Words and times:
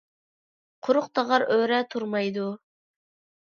قۇرۇق 0.87 1.05
تاغار 1.19 1.45
ئۆرە 1.57 1.83
تۇرمايدۇ. 1.93 2.49